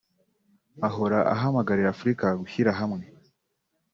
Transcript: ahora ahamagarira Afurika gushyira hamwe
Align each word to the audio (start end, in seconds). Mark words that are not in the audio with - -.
ahora 0.87 1.19
ahamagarira 1.33 1.89
Afurika 1.95 2.25
gushyira 2.41 2.71
hamwe 2.79 3.05